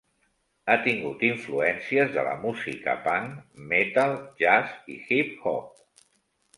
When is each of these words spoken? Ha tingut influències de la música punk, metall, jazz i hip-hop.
Ha 0.69 0.77
tingut 0.85 1.25
influències 1.27 2.09
de 2.17 2.25
la 2.29 2.33
música 2.47 2.97
punk, 3.05 3.39
metall, 3.77 4.19
jazz 4.43 4.77
i 4.99 5.03
hip-hop. 5.13 6.07